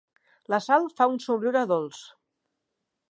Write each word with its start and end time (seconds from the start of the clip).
La 0.53 0.59
Sal 0.67 0.87
fa 1.01 1.07
un 1.13 1.19
somriure 1.25 1.63
dolç. 1.73 2.01